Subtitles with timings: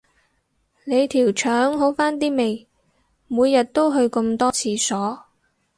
[0.85, 2.67] 你條腸好返啲未，
[3.27, 5.25] 每日都去咁多廁所